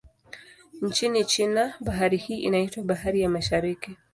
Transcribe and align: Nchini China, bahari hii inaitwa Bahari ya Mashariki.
Nchini 0.81 1.25
China, 1.25 1.75
bahari 1.79 2.17
hii 2.17 2.39
inaitwa 2.41 2.83
Bahari 2.83 3.21
ya 3.21 3.29
Mashariki. 3.29 3.97